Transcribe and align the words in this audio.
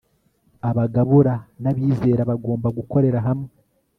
abagabura 0.69 1.33
n'abizera 1.61 2.21
bagomba 2.29 2.67
gukorera 2.77 3.19
hamwe 3.27 3.51